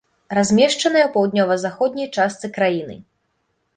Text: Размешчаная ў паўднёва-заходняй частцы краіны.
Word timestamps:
Размешчаная 0.37 1.03
ў 1.07 1.11
паўднёва-заходняй 1.17 2.07
частцы 2.17 2.51
краіны. 2.57 2.95